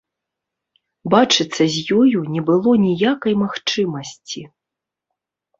[1.13, 4.41] Бачыцца з ёю не было ніякай магчымасці.